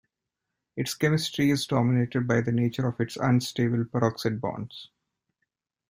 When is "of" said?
2.87-2.99